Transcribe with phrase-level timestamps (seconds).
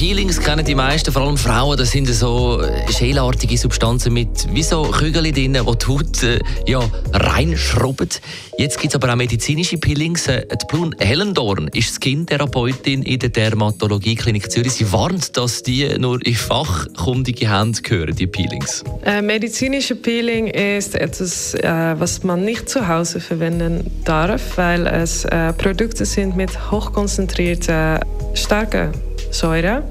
[0.00, 1.76] Peelings kennen die meisten, vor allem Frauen.
[1.76, 6.80] Das sind so schelartige Substanzen mit wie so Kügeln drin, die die Haut äh, ja,
[7.12, 8.08] reinschrubben.
[8.56, 10.26] Jetzt gibt es aber auch medizinische Peelings.
[10.26, 14.72] Äh, die Blun Hellendorn ist Skin-Therapeutin in der Dermatologie-Klinik Zürich.
[14.72, 18.82] Sie warnt, dass die nur in fachkundige Hände gehören, die Peelings.
[19.04, 25.26] Äh, medizinische Peeling ist etwas, äh, was man nicht zu Hause verwenden darf, weil es
[25.26, 28.00] äh, Produkte sind mit hochkonzentrierte,
[28.32, 28.92] starke
[29.30, 29.82] Säure.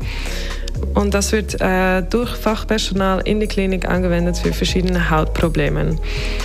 [0.95, 5.97] Und das wird äh, durch Fachpersonal in der Klinik angewendet für verschiedene Hautprobleme.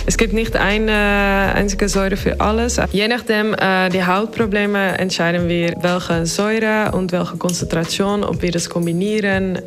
[0.05, 2.79] Es gibt nicht eine einzige Säure für alles.
[2.91, 8.69] Je nachdem äh, die Hautprobleme entscheiden wir, welche Säure und welche Konzentration, ob wir das
[8.69, 9.59] kombinieren.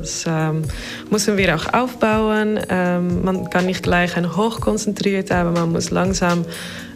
[0.00, 0.62] Das ähm,
[1.10, 2.58] müssen wir auch aufbauen.
[2.68, 6.44] Ähm, man kann nicht gleich ein hochkonzentriert, aber man muss langsam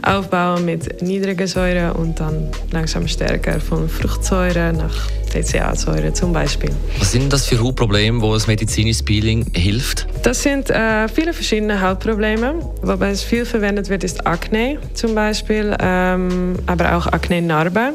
[0.02, 6.70] aufbauen mit niedriger Säure und dann langsam stärker von Fruchtsäure nach TCA-Säure zum Beispiel.
[6.98, 10.06] Was sind das für Hautprobleme, wo das medizinische Peeling hilft?
[10.22, 12.54] Das sind äh, viele verschiedene Hautprobleme.
[12.82, 17.94] Wobei es viel verwendet wird, ist Akne zum Beispiel, ähm, aber auch Akne-Narbe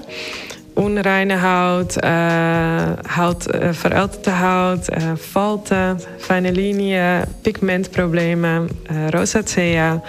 [0.79, 8.67] unreine Haut, äh, Haut äh, verälterte Haut, äh, Falten, feine Linien, Pigmentprobleme,
[9.13, 10.01] Rosacea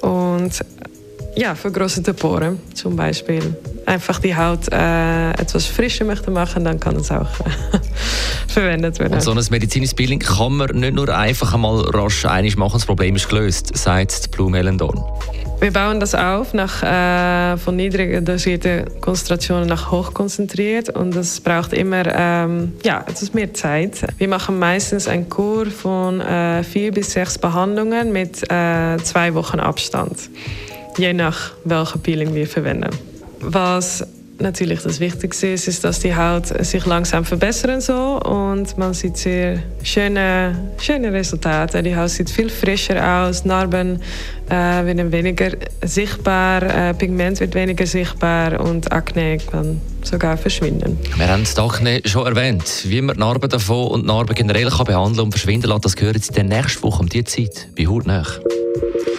[0.00, 0.60] und
[1.36, 3.56] ja, vergrößerte Poren zum Beispiel.
[3.86, 7.28] Einfach die Haut äh, etwas frischer möchte machen, dann kann es auch
[8.48, 9.14] verwendet werden.
[9.14, 12.86] Und so ein medizinisches Peeling kann man nicht nur einfach einmal rasch einig machen, das
[12.86, 15.00] Problem ist gelöst, sagt Blum Hellendorn.
[15.60, 21.74] Wir bauen das auf nach, äh, von niedrig dosierten Konzentrationen nach hochkonzentriert und das braucht
[21.74, 24.06] immer ähm, ja, etwas mehr Zeit.
[24.16, 29.60] Wir machen meistens einen Kur von äh, vier bis sechs Behandlungen mit äh, zwei Wochen
[29.60, 30.30] Abstand,
[30.96, 32.96] je nach welcher Peeling wir verwenden.
[33.40, 34.06] Was
[34.40, 39.16] natürlich das Wichtigste ist, ist, dass die Haut sich langsam verbessern soll und man sieht
[39.16, 41.82] sehr schöne, schöne Resultate.
[41.82, 44.00] Die Haut sieht viel frischer aus, Narben
[44.48, 45.50] äh, werden weniger
[45.82, 50.98] sichtbar, äh, Pigment wird weniger sichtbar und Akne kann sogar verschwinden.
[51.16, 52.84] Wir haben das Akne schon erwähnt.
[52.86, 56.16] Wie man die Narben davon und Narben generell kann behandeln und verschwinden lassen, das gehört
[56.16, 58.40] jetzt in der nächsten Woche um diese Zeit bei Hautnöch.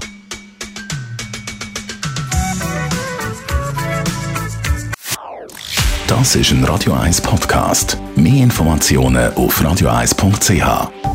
[6.08, 7.98] Das ist ein Radio 1 Podcast.
[8.18, 11.13] Mehr Informationen auf radioeis.ch.